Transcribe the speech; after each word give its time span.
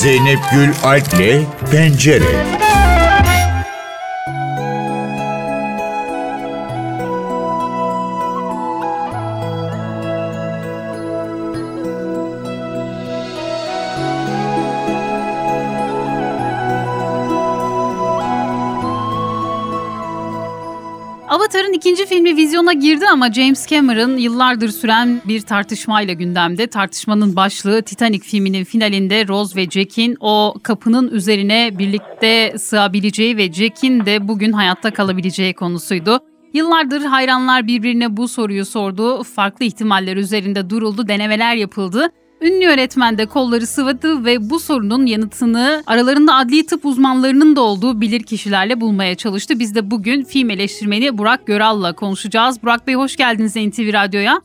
Zeynep 0.00 0.38
Gül 0.50 0.72
Alp'le 0.82 1.44
Pencere. 1.70 2.59
Vizyona 22.60 22.72
girdi 22.72 23.04
ama 23.12 23.32
James 23.32 23.66
Cameron 23.66 24.16
yıllardır 24.16 24.68
süren 24.68 25.20
bir 25.24 25.40
tartışmayla 25.40 26.14
gündemde. 26.14 26.66
Tartışmanın 26.66 27.36
başlığı 27.36 27.82
Titanic 27.82 28.24
filminin 28.24 28.64
finalinde 28.64 29.28
Rose 29.28 29.56
ve 29.56 29.70
Jack'in 29.70 30.16
o 30.20 30.54
kapının 30.62 31.08
üzerine 31.08 31.70
birlikte 31.78 32.58
sığabileceği 32.58 33.36
ve 33.36 33.52
Jack'in 33.52 34.06
de 34.06 34.28
bugün 34.28 34.52
hayatta 34.52 34.90
kalabileceği 34.90 35.54
konusuydu. 35.54 36.20
Yıllardır 36.52 37.04
hayranlar 37.04 37.66
birbirine 37.66 38.16
bu 38.16 38.28
soruyu 38.28 38.64
sordu. 38.64 39.22
Farklı 39.22 39.64
ihtimaller 39.64 40.16
üzerinde 40.16 40.70
duruldu, 40.70 41.08
denemeler 41.08 41.54
yapıldı. 41.54 42.08
Ünlü 42.42 42.66
öğretmen 42.66 43.18
de 43.18 43.26
kolları 43.26 43.66
sıvadı 43.66 44.24
ve 44.24 44.50
bu 44.50 44.58
sorunun 44.58 45.06
yanıtını 45.06 45.82
aralarında 45.86 46.34
adli 46.34 46.66
tıp 46.66 46.84
uzmanlarının 46.84 47.56
da 47.56 47.60
olduğu 47.60 48.00
bilir 48.00 48.22
kişilerle 48.22 48.80
bulmaya 48.80 49.14
çalıştı. 49.14 49.54
Biz 49.58 49.74
de 49.74 49.90
bugün 49.90 50.24
film 50.24 50.50
eleştirmeni 50.50 51.18
Burak 51.18 51.46
Göral'la 51.46 51.92
konuşacağız. 51.92 52.62
Burak 52.62 52.86
Bey 52.86 52.94
hoş 52.94 53.16
geldiniz 53.16 53.56
NTV 53.56 53.92
Radyo'ya. 53.92 54.40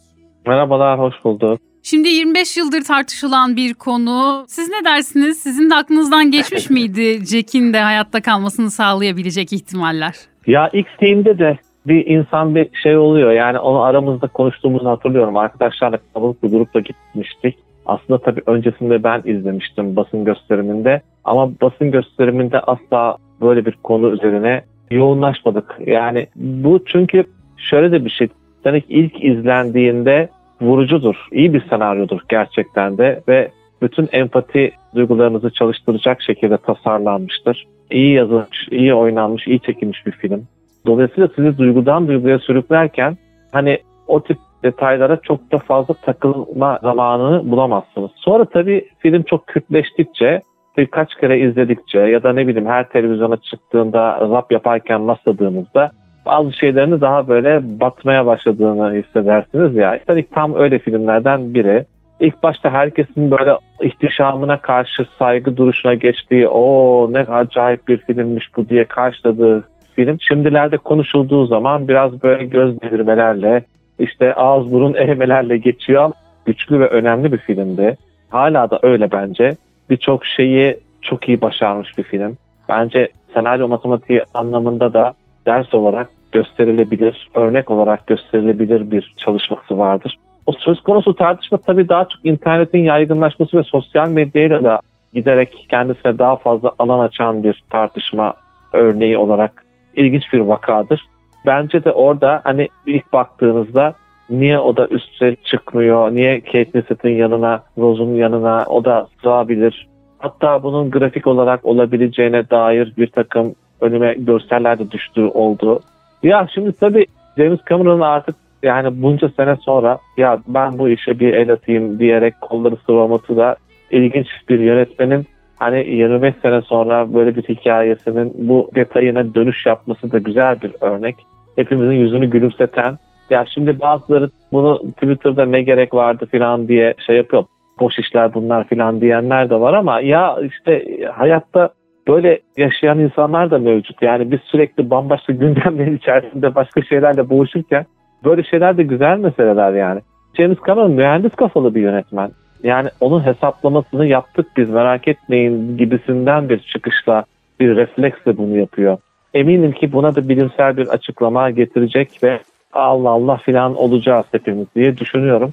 Merhabalar, 0.48 1.00
hoş 1.00 1.14
bulduk. 1.24 1.60
Şimdi 1.84 2.10
25 2.10 2.58
yıldır 2.58 2.84
tartışılan 2.84 3.56
bir 3.56 3.74
konu. 3.74 4.46
Siz 4.48 4.70
ne 4.70 4.86
dersiniz? 4.86 5.38
Sizin 5.38 5.70
de 5.70 5.76
aklınızdan 5.76 6.32
geçmiş 6.32 6.70
miydi 6.76 7.26
Jack'in 7.26 7.74
de 7.74 7.80
hayatta 7.80 8.22
kalmasını 8.22 8.72
sağlayabilecek 8.72 9.54
ihtimaller? 9.54 10.16
Ya 10.48 10.70
ilk 10.74 10.88
filmde 11.00 11.40
de 11.40 11.58
bir 11.88 12.06
insan 12.06 12.56
bir 12.56 12.70
şey 12.84 12.98
oluyor. 12.98 13.32
Yani 13.32 13.60
onu 13.60 13.82
aramızda 13.82 14.28
konuştuğumuzu 14.28 14.90
hatırlıyorum. 14.90 15.38
Arkadaşlarla 15.38 16.00
kalabalık 16.14 16.44
bir 16.44 16.50
grupla 16.50 16.80
gitmiştik. 16.80 17.65
Aslında 17.86 18.20
tabii 18.20 18.42
öncesinde 18.46 19.04
ben 19.04 19.22
izlemiştim 19.26 19.96
basın 19.96 20.26
gösteriminde 20.26 21.02
ama 21.24 21.52
basın 21.62 21.92
gösteriminde 21.92 22.60
asla 22.60 23.18
böyle 23.42 23.66
bir 23.66 23.78
konu 23.84 24.10
üzerine 24.10 24.64
yoğunlaşmadık. 24.92 25.76
Yani 25.86 26.28
bu 26.36 26.86
çünkü 26.86 27.24
şöyle 27.58 27.92
de 27.92 28.06
bir 28.06 28.10
şey. 28.10 28.28
Titanic 28.58 28.86
ilk 28.90 29.24
izlendiğinde 29.24 30.30
vurucudur. 30.62 31.16
İyi 31.32 31.54
bir 31.54 31.70
senaryodur 31.70 32.20
gerçekten 32.30 32.98
de 32.98 33.22
ve 33.28 33.50
bütün 33.82 34.10
empati 34.12 34.72
duygularınızı 34.96 35.50
çalıştıracak 35.50 36.22
şekilde 36.22 36.58
tasarlanmıştır. 36.58 37.68
İyi 37.92 38.14
yazılmış, 38.14 38.68
iyi 38.72 38.94
oynanmış, 38.94 39.48
iyi 39.48 39.60
çekilmiş 39.60 40.06
bir 40.06 40.12
film. 40.12 40.48
Dolayısıyla 40.86 41.30
sizi 41.36 41.58
duygudan 41.58 42.08
duyguya 42.08 42.40
sürüklerken 42.40 43.18
hani 43.52 43.80
o 44.08 44.24
tip 44.24 44.38
detaylara 44.66 45.18
çok 45.18 45.52
da 45.52 45.58
fazla 45.58 45.94
takılma 45.94 46.80
zamanını 46.84 47.52
bulamazsınız. 47.52 48.12
Sonra 48.16 48.46
tabii 48.46 48.90
film 49.00 49.24
çok 49.24 49.48
kürtleştikçe 49.48 50.42
birkaç 50.78 51.16
kere 51.16 51.40
izledikçe 51.40 52.00
ya 52.00 52.24
da 52.24 52.34
ne 52.34 52.48
bileyim 52.48 52.70
her 52.70 52.90
televizyona 52.90 53.38
çıktığında 53.38 54.20
rap 54.22 54.52
yaparken 54.52 55.08
rastladığınızda 55.08 55.92
bazı 56.26 56.54
şeylerini 56.54 57.02
daha 57.02 57.28
böyle 57.28 57.80
batmaya 57.80 58.26
başladığını 58.26 58.94
hissedersiniz 58.94 59.76
ya. 59.76 59.98
İstedik 59.98 60.34
tam 60.34 60.56
öyle 60.56 60.80
filmlerden 60.80 61.54
biri. 61.54 61.86
İlk 62.20 62.44
başta 62.44 62.70
herkesin 62.70 63.32
böyle 63.32 63.58
ihtişamına 63.82 64.58
karşı 64.58 65.06
saygı 65.20 65.58
duruşuna 65.58 65.94
geçtiği 65.94 66.48
o 66.48 67.08
ne 67.14 67.20
acayip 67.20 67.88
bir 67.88 67.98
filmmiş 67.98 68.46
bu 68.58 68.70
diye 68.70 68.86
karşıladığı 68.86 69.64
film 69.96 70.18
şimdilerde 70.20 70.78
konuşulduğu 70.78 71.46
zaman 71.46 71.88
biraz 71.88 72.24
böyle 72.24 72.46
göz 72.46 72.82
devirmelerle 72.82 73.64
işte 74.00 74.34
ağız 74.34 74.72
burun 74.72 74.94
eğmelerle 74.94 75.58
geçiyor 75.58 76.12
güçlü 76.46 76.80
ve 76.80 76.88
önemli 76.88 77.32
bir 77.32 77.38
filmdi. 77.38 77.98
Hala 78.30 78.70
da 78.70 78.80
öyle 78.84 79.12
bence. 79.12 79.56
Birçok 79.90 80.26
şeyi 80.26 80.80
çok 81.02 81.30
iyi 81.30 81.42
başarmış 81.42 81.98
bir 81.98 82.04
film. 82.04 82.38
Bence 82.70 83.10
senaryo 83.34 83.68
matematiği 83.68 84.24
anlamında 84.34 84.94
da 84.94 85.14
ders 85.46 85.74
olarak 85.74 86.10
gösterilebilir, 86.32 87.30
örnek 87.36 87.72
olarak 87.72 88.08
gösterilebilir 88.08 88.92
bir 88.92 89.14
çalışması 89.18 89.78
vardır. 89.78 90.18
O 90.46 90.52
söz 90.52 90.82
konusu 90.82 91.16
tartışma 91.16 91.58
tabii 91.58 91.90
daha 91.90 92.06
çok 92.06 92.26
internetin 92.26 92.80
yaygınlaşması 92.80 93.58
ve 93.58 93.64
sosyal 93.64 94.10
medyayla 94.10 94.64
da 94.64 94.80
giderek 95.14 95.66
kendisine 95.70 96.20
daha 96.20 96.36
fazla 96.36 96.72
alan 96.80 97.00
açan 97.00 97.44
bir 97.44 97.64
tartışma 97.70 98.34
örneği 98.74 99.18
olarak 99.18 99.66
ilginç 99.96 100.34
bir 100.34 100.40
vakadır. 100.40 101.06
Bence 101.46 101.84
de 101.84 101.92
orada 101.92 102.42
hani 102.44 102.68
ilk 102.86 103.14
baktığınızda 103.14 103.94
niye 104.30 104.60
o 104.60 104.78
da 104.78 104.88
üste 104.88 105.36
çıkmıyor, 105.36 106.12
niye 106.12 106.42
Kate 106.42 106.66
Winslet'in 106.66 107.10
yanına, 107.10 107.64
Rose'un 107.78 108.16
yanına 108.16 108.66
o 108.68 108.86
da 108.86 109.08
sığabilir. 109.24 109.88
Hatta 110.18 110.64
bunun 110.64 110.92
grafik 110.92 111.28
olarak 111.28 111.66
olabileceğine 111.66 112.50
dair 112.50 112.94
bir 112.98 113.08
takım 113.08 113.56
önüme 113.82 114.14
görseller 114.14 114.80
de 114.80 114.92
düştüğü 114.92 115.26
oldu. 115.26 115.80
Ya 116.24 116.48
şimdi 116.54 116.72
tabii 116.72 117.06
James 117.38 117.60
Cameron'ın 117.70 118.02
artık 118.02 118.36
yani 118.64 119.02
bunca 119.02 119.30
sene 119.30 119.56
sonra 119.56 119.98
ya 120.18 120.40
ben 120.48 120.78
bu 120.78 120.90
işe 120.90 121.20
bir 121.20 121.34
el 121.34 121.52
atayım 121.52 122.00
diyerek 122.00 122.42
kolları 122.42 122.76
sıvaması 122.86 123.38
da 123.38 123.56
ilginç 123.92 124.28
bir 124.50 124.60
yönetmenin 124.60 125.26
hani 125.60 125.90
25 125.90 126.36
sene 126.42 126.62
sonra 126.62 127.14
böyle 127.14 127.36
bir 127.36 127.44
hikayesinin 127.44 128.34
bu 128.38 128.70
detayına 128.76 129.36
dönüş 129.36 129.66
yapması 129.66 130.12
da 130.12 130.18
güzel 130.18 130.62
bir 130.62 130.72
örnek 130.82 131.16
hepimizin 131.56 131.96
yüzünü 131.96 132.30
gülümseten. 132.30 132.98
Ya 133.30 133.46
şimdi 133.54 133.80
bazıları 133.80 134.30
bunu 134.52 134.92
Twitter'da 134.92 135.46
ne 135.46 135.62
gerek 135.62 135.94
vardı 135.94 136.28
falan 136.32 136.68
diye 136.68 136.94
şey 137.06 137.16
yapıyor. 137.16 137.44
Boş 137.80 138.00
işler 138.00 138.34
bunlar 138.34 138.70
falan 138.70 139.02
diyenler 139.02 139.50
de 139.50 139.60
var 139.60 139.74
ama 139.74 140.02
ya 140.02 140.38
işte 140.42 140.86
hayatta 141.14 141.70
böyle 142.08 142.40
yaşayan 142.58 143.00
insanlar 143.00 143.52
da 143.52 143.58
mevcut. 143.58 144.02
Yani 144.02 144.32
biz 144.32 144.40
sürekli 144.40 144.90
bambaşka 144.90 145.34
gündemlerin 145.34 145.98
içerisinde 145.98 146.56
başka 146.56 146.82
şeylerle 146.82 147.30
boğuşurken 147.30 147.86
böyle 148.26 148.44
şeyler 148.44 148.78
de 148.78 148.84
güzel 148.84 149.18
meseleler 149.18 149.74
yani. 149.74 150.02
James 150.38 150.58
Cameron 150.68 150.92
mühendis 150.92 151.36
kafalı 151.36 151.76
bir 151.76 151.82
yönetmen. 151.82 152.32
Yani 152.64 152.90
onun 153.00 153.26
hesaplamasını 153.26 154.06
yaptık 154.06 154.48
biz 154.58 154.70
merak 154.70 155.08
etmeyin 155.08 155.78
gibisinden 155.78 156.50
bir 156.50 156.60
çıkışla 156.60 157.24
bir 157.60 157.76
refleksle 157.76 158.38
bunu 158.38 158.58
yapıyor 158.58 158.98
eminim 159.36 159.72
ki 159.72 159.92
buna 159.92 160.16
da 160.16 160.30
bilimsel 160.30 160.78
bir 160.78 160.88
açıklama 160.88 161.50
getirecek 161.50 162.24
ve 162.24 162.40
Allah 162.74 163.10
Allah 163.10 163.38
filan 163.38 163.76
olacağız 163.76 164.26
hepimiz 164.32 164.68
diye 164.76 164.98
düşünüyorum. 164.98 165.52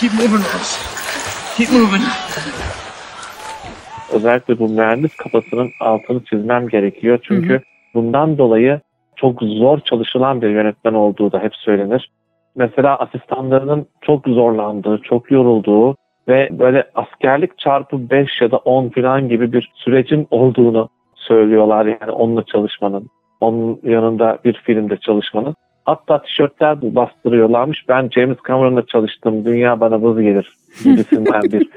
Keep 0.00 0.12
moving, 0.12 0.44
Keep 1.56 1.72
moving. 1.72 2.02
Özellikle 4.12 4.58
bu 4.58 4.68
mühendis 4.68 5.16
kafasının 5.16 5.70
altını 5.80 6.24
çizmem 6.24 6.68
gerekiyor. 6.68 7.18
Çünkü 7.22 7.52
hı 7.52 7.56
hı. 7.56 7.62
bundan 7.94 8.38
dolayı 8.38 8.80
çok 9.16 9.42
zor 9.42 9.80
çalışılan 9.80 10.42
bir 10.42 10.48
yönetmen 10.48 10.94
olduğu 10.94 11.32
da 11.32 11.38
hep 11.42 11.56
söylenir. 11.56 12.10
Mesela 12.56 12.98
asistanlarının 12.98 13.86
çok 14.00 14.28
zorlandığı, 14.28 15.00
çok 15.02 15.30
yorulduğu 15.30 15.96
ve 16.28 16.48
böyle 16.50 16.90
askerlik 16.94 17.58
çarpı 17.58 18.10
5 18.10 18.40
ya 18.40 18.50
da 18.50 18.56
10 18.56 18.88
falan 18.88 19.28
gibi 19.28 19.52
bir 19.52 19.72
sürecin 19.74 20.26
olduğunu 20.30 20.88
söylüyorlar 21.28 21.86
yani 21.86 22.12
onunla 22.12 22.42
çalışmanın. 22.42 23.08
Onun 23.40 23.80
yanında 23.82 24.38
bir 24.44 24.52
filmde 24.52 24.96
çalışmanın. 24.96 25.54
Hatta 25.84 26.22
tişörtler 26.22 26.82
de 26.82 26.94
bastırıyorlarmış. 26.94 27.88
Ben 27.88 28.08
James 28.08 28.36
Cameron'la 28.48 28.86
çalıştım. 28.86 29.44
Dünya 29.44 29.80
bana 29.80 30.02
vız 30.02 30.20
gelir 30.20 30.52
gibisinden 30.84 31.42
bir 31.42 31.68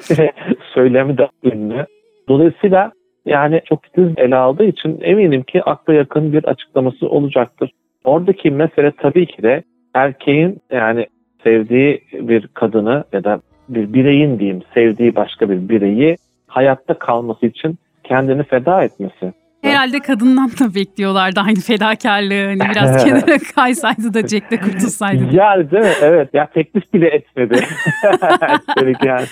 söylemi 0.74 1.18
de 1.18 1.30
ünlü. 1.44 1.86
Dolayısıyla 2.28 2.92
yani 3.26 3.62
çok 3.66 3.84
titiz 3.84 4.08
ele 4.18 4.36
aldığı 4.36 4.64
için 4.64 5.00
eminim 5.02 5.44
ki 5.44 5.64
akla 5.64 5.94
yakın 5.94 6.34
bir 6.34 6.44
açıklaması 6.44 7.10
olacaktır. 7.10 7.72
Oradaki 8.04 8.52
mesele 8.52 8.92
tabii 8.92 9.26
ki 9.26 9.44
de 9.44 9.64
erkeğin 9.94 10.62
yani 10.72 11.08
sevdiği 11.44 12.02
bir 12.14 12.48
kadını 12.48 13.04
ya 13.14 13.24
da 13.24 13.42
bir 13.70 13.94
bireyin 13.94 14.40
diyeyim 14.40 14.62
sevdiği 14.74 15.16
başka 15.16 15.50
bir 15.50 15.70
bireyi 15.70 16.18
hayatta 16.48 16.94
kalması 16.94 17.46
için 17.46 17.78
kendini 18.04 18.44
feda 18.44 18.84
etmesi. 18.84 19.34
Herhalde 19.62 20.00
kadından 20.00 20.50
da 20.50 20.76
bekliyorlardı 20.76 21.40
aynı 21.40 21.60
fedakarlığı. 21.60 22.46
Hani 22.46 22.72
biraz 22.72 23.06
kenara 23.06 23.38
kaysaydı 23.56 24.14
da 24.14 24.28
Jack 24.28 24.52
de 24.52 24.60
kurtulsaydı. 24.60 25.24
Yani 25.32 25.72
değil 25.72 25.84
mi? 25.84 25.92
Evet. 26.02 26.30
Ya 26.34 26.46
teklif 26.46 26.94
bile 26.94 27.08
etmedi. 27.08 27.54
Üstelik 28.70 29.06
yani. 29.06 29.26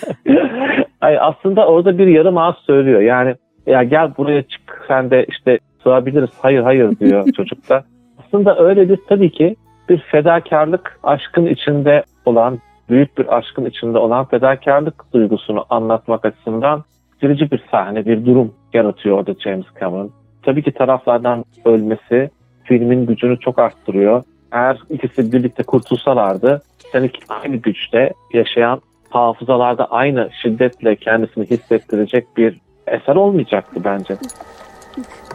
Ay, 1.02 1.18
aslında 1.20 1.68
orada 1.68 1.98
bir 1.98 2.08
yarım 2.08 2.38
ağız 2.38 2.56
söylüyor. 2.68 3.02
Yani 3.02 3.36
ya 3.68 3.84
gel 3.84 4.18
buraya 4.18 4.44
çık 4.44 4.86
sen 4.88 5.12
de 5.12 5.26
işte 5.30 5.60
sığabiliriz. 5.84 6.30
Hayır 6.42 6.62
hayır 6.62 7.00
diyor 7.00 7.26
çocuk 7.38 7.70
da. 7.70 7.84
Aslında 8.26 8.60
öyle 8.60 8.90
bir 8.90 9.00
tabii 9.10 9.32
ki 9.32 9.56
bir 9.90 10.00
fedakarlık 10.12 11.00
aşkın 11.04 11.46
içinde 11.46 12.04
olan 12.26 12.60
büyük 12.90 13.18
bir 13.18 13.38
aşkın 13.38 13.66
içinde 13.66 13.98
olan 13.98 14.26
fedakarlık 14.26 15.14
duygusunu 15.14 15.66
anlatmak 15.70 16.26
açısından 16.26 16.84
birleştirici 17.22 17.52
bir 17.52 17.64
sahne, 17.72 18.06
bir 18.06 18.26
durum 18.26 18.54
yaratıyor 18.74 19.18
orada 19.18 19.34
James 19.34 19.66
Cameron. 19.80 20.12
Tabii 20.44 20.64
ki 20.64 20.72
taraflardan 20.72 21.46
ölmesi 21.66 22.30
filmin 22.64 23.06
gücünü 23.06 23.40
çok 23.40 23.60
arttırıyor. 23.60 24.24
Eğer 24.52 24.80
ikisi 24.90 25.32
birlikte 25.32 25.64
kurtulsalardı 25.64 26.62
Titanic 26.80 27.20
aynı 27.30 27.56
güçte 27.56 28.14
yaşayan 28.34 28.82
hafızalarda 29.10 29.86
aynı 29.86 30.30
şiddetle 30.42 30.96
kendisini 30.96 31.46
hissettirecek 31.50 32.38
bir 32.38 32.60
eser 32.88 33.16
olmayacaktı 33.16 33.84
bence. 33.84 34.16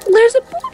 There's 0.06 0.36
a 0.36 0.73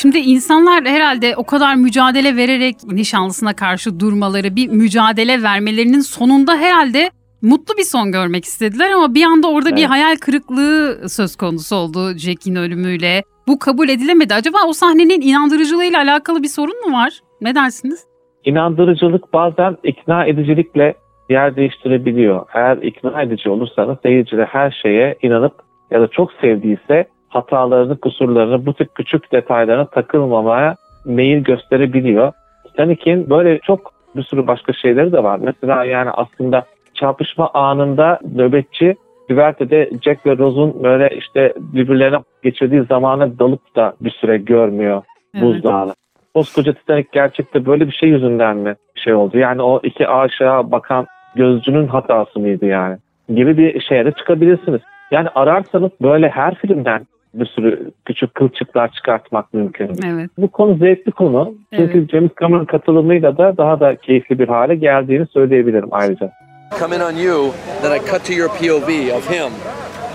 Şimdi 0.00 0.18
insanlar 0.18 0.84
herhalde 0.84 1.36
o 1.36 1.44
kadar 1.46 1.74
mücadele 1.74 2.36
vererek 2.36 2.76
nişanlısına 2.92 3.56
karşı 3.56 4.00
durmaları, 4.00 4.56
bir 4.56 4.68
mücadele 4.68 5.42
vermelerinin 5.42 6.00
sonunda 6.00 6.56
herhalde 6.56 7.10
mutlu 7.42 7.76
bir 7.78 7.82
son 7.82 8.12
görmek 8.12 8.44
istediler 8.44 8.90
ama 8.90 9.14
bir 9.14 9.24
anda 9.24 9.50
orada 9.50 9.70
bir 9.70 9.80
Evet. 9.80 9.90
hayal 9.90 10.16
kırıklığı 10.16 11.08
söz 11.08 11.36
konusu 11.36 11.76
oldu 11.76 12.14
Jack'in 12.18 12.54
ölümüyle. 12.54 13.22
Bu 13.48 13.58
kabul 13.58 13.88
edilemedi. 13.88 14.34
Acaba 14.34 14.58
o 14.68 14.72
sahnenin 14.72 15.20
inandırıcılığıyla 15.20 15.98
alakalı 16.02 16.42
bir 16.42 16.48
sorun 16.48 16.88
mu 16.88 16.96
var? 16.96 17.12
Ne 17.40 17.54
dersiniz? 17.54 18.06
İnandırıcılık 18.44 19.32
bazen 19.32 19.76
ikna 19.84 20.26
edicilikle 20.26 20.94
yer 21.30 21.56
değiştirebiliyor. 21.56 22.46
Eğer 22.54 22.76
ikna 22.76 23.22
edici 23.22 23.50
olursanız 23.50 23.96
seyirci 24.02 24.36
de 24.36 24.44
her 24.44 24.78
şeye 24.82 25.18
inanıp 25.22 25.54
ya 25.90 26.00
da 26.00 26.08
çok 26.08 26.32
sevdiyse 26.40 27.08
hatalarını, 27.28 28.00
kusurlarını, 28.00 28.66
bu 28.66 28.74
tip 28.74 28.94
küçük 28.94 29.32
detaylarına 29.32 29.86
takılmamaya 29.86 30.76
meyil 31.04 31.44
gösterebiliyor. 31.44 32.32
Titanic'in 32.66 33.30
böyle 33.30 33.58
çok 33.58 33.92
bir 34.16 34.22
sürü 34.22 34.46
başka 34.46 34.72
şeyleri 34.72 35.12
de 35.12 35.22
var. 35.22 35.40
Mesela 35.42 35.84
yani 35.84 36.10
aslında 36.10 36.64
çarpışma 36.94 37.50
anında 37.54 38.18
nöbetçi 38.34 38.96
güvertede 39.28 39.90
Jack 40.02 40.26
ve 40.26 40.38
Rose'un 40.38 40.84
böyle 40.84 41.10
işte 41.16 41.52
birbirlerine 41.56 42.18
geçirdiği 42.42 42.82
zamana 42.82 43.38
dalıp 43.38 43.76
da 43.76 43.94
bir 44.00 44.10
süre 44.10 44.38
görmüyor 44.38 45.02
buzdağını. 45.40 45.94
Koskoca 46.34 46.72
Titanic 46.72 47.08
gerçekte 47.12 47.66
böyle 47.66 47.86
bir 47.86 47.92
şey 47.92 48.08
yüzünden 48.08 48.56
mi 48.56 48.74
şey 48.94 49.14
oldu? 49.14 49.38
Yani 49.38 49.62
o 49.62 49.80
iki 49.82 50.08
aşağı 50.08 50.70
bakan 50.70 51.06
gözcünün 51.34 51.86
hatası 51.86 52.40
mıydı 52.40 52.66
yani? 52.66 52.96
Gibi 53.34 53.58
bir 53.58 53.80
şeye 53.80 54.04
de 54.04 54.12
çıkabilirsiniz. 54.12 54.80
Yani 55.10 55.28
ararsanız 55.34 55.90
böyle 56.02 56.28
her 56.28 56.54
filmden 56.54 57.06
bir 57.34 57.46
sürü 57.46 57.90
küçük 58.04 58.34
kılçıklar 58.34 58.92
çıkartmak 58.92 59.54
mümkün. 59.54 59.90
Evet. 60.06 60.30
Bu 60.38 60.48
konu 60.48 60.76
zevkli 60.76 61.12
konu. 61.12 61.54
Çünkü 61.74 61.98
Evet. 61.98 62.10
James 62.10 62.30
Cameron 62.40 62.64
katılımıyla 62.64 63.38
da 63.38 63.56
daha 63.56 63.80
da 63.80 63.96
keyifli 63.96 64.38
bir 64.38 64.48
hale 64.48 64.74
geldiğini 64.74 65.26
söyleyebilirim 65.26 65.88
ayrıca. 65.90 66.32
come 66.78 66.96
in 66.96 67.00
on 67.00 67.16
you, 67.16 67.52
then 67.82 67.92
I 67.92 67.98
cut 67.98 68.24
to 68.24 68.32
your 68.32 68.48
POV 68.48 69.16
of 69.16 69.30
him. 69.30 69.52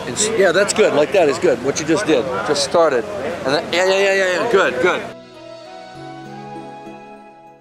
And 0.08 0.40
yeah, 0.40 0.52
that's 0.52 0.74
good. 0.74 0.94
Like 0.94 1.14
that 1.14 1.30
is 1.30 1.40
good. 1.40 1.58
What 1.64 1.80
you 1.80 1.88
just 1.88 2.08
did, 2.08 2.24
just 2.48 2.64
started, 2.64 3.04
and 3.46 3.56
then, 3.56 3.64
yeah, 3.74 3.86
yeah, 3.86 4.00
yeah, 4.00 4.16
yeah, 4.16 4.34
yeah. 4.34 4.52
Good, 4.52 4.84
good. 4.84 5.00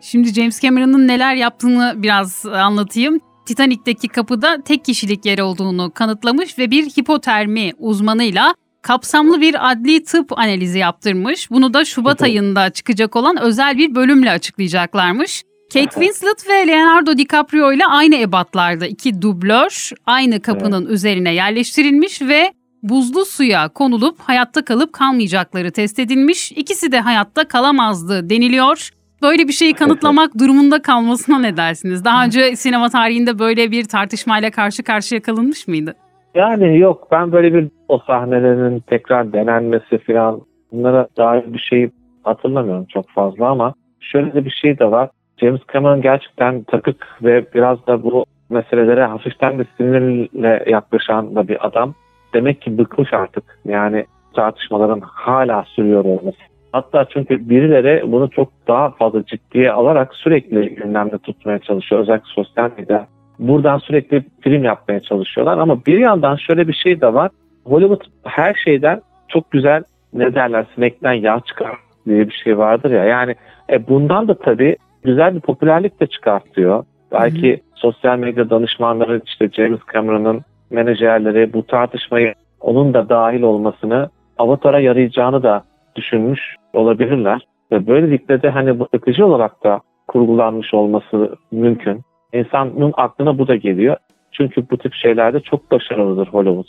Şimdi 0.00 0.28
James 0.28 0.60
Cameron'ın 0.60 1.08
neler 1.08 1.34
yaptığını 1.34 1.94
biraz 1.96 2.46
anlatayım. 2.46 3.20
Titanic'teki 3.46 4.08
kapıda 4.08 4.62
tek 4.64 4.84
kişilik 4.84 5.26
yer 5.26 5.38
olduğunu 5.38 5.90
kanıtlamış 5.94 6.58
ve 6.58 6.70
bir 6.70 6.84
hipotermi 6.84 7.72
uzmanıyla 7.78 8.54
kapsamlı 8.82 9.40
bir 9.40 9.70
adli 9.70 10.04
tıp 10.04 10.38
analizi 10.38 10.78
yaptırmış. 10.78 11.50
Bunu 11.50 11.74
da 11.74 11.84
Şubat 11.84 12.22
ayında 12.22 12.70
çıkacak 12.70 13.16
olan 13.16 13.42
özel 13.42 13.78
bir 13.78 13.94
bölümle 13.94 14.30
açıklayacaklarmış. 14.30 15.42
Kate 15.72 15.90
Winslet 15.90 16.48
ve 16.48 16.66
Leonardo 16.66 17.18
DiCaprio 17.18 17.72
ile 17.72 17.86
aynı 17.86 18.16
ebatlarda 18.16 18.86
iki 18.86 19.22
dublör 19.22 19.90
aynı 20.06 20.40
kapının 20.40 20.86
üzerine 20.86 21.34
yerleştirilmiş 21.34 22.22
ve 22.22 22.52
buzlu 22.82 23.24
suya 23.24 23.68
konulup 23.68 24.20
hayatta 24.20 24.64
kalıp 24.64 24.92
kalmayacakları 24.92 25.70
test 25.70 25.98
edilmiş. 25.98 26.52
İkisi 26.52 26.92
de 26.92 27.00
hayatta 27.00 27.48
kalamazdı 27.48 28.30
deniliyor. 28.30 28.90
Böyle 29.22 29.48
bir 29.48 29.52
şeyi 29.52 29.74
kanıtlamak 29.74 30.38
durumunda 30.38 30.82
kalmasına 30.82 31.38
ne 31.38 31.56
dersiniz? 31.56 32.04
Daha 32.04 32.24
önce 32.24 32.56
sinema 32.56 32.90
tarihinde 32.90 33.38
böyle 33.38 33.70
bir 33.70 33.84
tartışmayla 33.84 34.50
karşı 34.50 34.82
karşıya 34.82 35.22
kalınmış 35.22 35.68
mıydı? 35.68 35.94
Yani 36.34 36.78
yok 36.78 37.08
ben 37.10 37.32
böyle 37.32 37.54
bir 37.54 37.68
o 37.92 37.98
sahnelerin 37.98 38.80
tekrar 38.80 39.32
denenmesi 39.32 39.98
falan 39.98 40.40
bunlara 40.72 41.08
dair 41.16 41.54
bir 41.54 41.58
şey 41.58 41.90
hatırlamıyorum 42.22 42.84
çok 42.84 43.08
fazla 43.08 43.48
ama 43.48 43.74
şöyle 44.00 44.34
de 44.34 44.44
bir 44.44 44.50
şey 44.50 44.78
de 44.78 44.90
var. 44.90 45.10
James 45.36 45.60
Cameron 45.72 46.02
gerçekten 46.02 46.62
takık 46.62 47.06
ve 47.22 47.44
biraz 47.54 47.86
da 47.86 48.02
bu 48.02 48.24
meselelere 48.50 49.04
hafiften 49.04 49.58
de 49.58 49.64
sinirle 49.76 50.64
yaklaşan 50.66 51.34
da 51.34 51.48
bir 51.48 51.66
adam. 51.66 51.94
Demek 52.34 52.62
ki 52.62 52.78
bıkmış 52.78 53.12
artık. 53.12 53.58
Yani 53.64 54.06
tartışmaların 54.34 55.00
hala 55.00 55.64
sürüyor 55.68 56.04
olması. 56.04 56.38
Hatta 56.72 57.06
çünkü 57.12 57.48
birileri 57.48 58.12
bunu 58.12 58.30
çok 58.30 58.48
daha 58.68 58.90
fazla 58.90 59.24
ciddiye 59.24 59.72
alarak 59.72 60.14
sürekli 60.14 60.74
gündemde 60.74 61.18
tutmaya 61.18 61.58
çalışıyor. 61.58 62.00
Özellikle 62.00 62.28
sosyal 62.34 62.70
medya. 62.78 63.06
Buradan 63.38 63.78
sürekli 63.78 64.24
film 64.40 64.64
yapmaya 64.64 65.00
çalışıyorlar. 65.00 65.58
Ama 65.58 65.86
bir 65.86 65.98
yandan 65.98 66.36
şöyle 66.36 66.68
bir 66.68 66.72
şey 66.72 67.00
de 67.00 67.14
var. 67.14 67.30
Hollywood 67.64 68.02
her 68.24 68.54
şeyden 68.64 69.00
çok 69.28 69.50
güzel 69.50 69.82
ne 70.12 70.34
derler 70.34 70.66
sinekten 70.74 71.12
yağ 71.12 71.40
çıkar 71.40 71.76
diye 72.06 72.28
bir 72.28 72.40
şey 72.44 72.58
vardır 72.58 72.90
ya. 72.90 73.04
Yani 73.04 73.34
e, 73.70 73.88
bundan 73.88 74.28
da 74.28 74.38
tabii 74.38 74.76
güzel 75.02 75.34
bir 75.34 75.40
popülerlik 75.40 76.00
de 76.00 76.06
çıkartıyor. 76.06 76.84
Belki 77.12 77.60
sosyal 77.74 78.18
medya 78.18 78.50
danışmanları 78.50 79.20
işte 79.26 79.48
James 79.48 79.80
Cameron'ın 79.92 80.42
menajerleri 80.70 81.52
bu 81.52 81.66
tartışmayı 81.66 82.34
onun 82.60 82.94
da 82.94 83.08
dahil 83.08 83.42
olmasını 83.42 84.10
Avatar'a 84.38 84.80
yarayacağını 84.80 85.42
da 85.42 85.64
düşünmüş 85.96 86.40
olabilirler. 86.72 87.46
Ve 87.72 87.86
böylelikle 87.86 88.42
de 88.42 88.50
hani 88.50 88.78
bu 88.78 88.88
akıcı 88.94 89.26
olarak 89.26 89.64
da 89.64 89.80
kurgulanmış 90.08 90.74
olması 90.74 91.36
mümkün. 91.50 92.00
İnsanın 92.32 92.92
aklına 92.96 93.38
bu 93.38 93.48
da 93.48 93.56
geliyor. 93.56 93.96
Çünkü 94.32 94.70
bu 94.70 94.78
tip 94.78 94.94
şeylerde 94.94 95.40
çok 95.40 95.70
başarılıdır 95.70 96.26
Hollywood. 96.26 96.66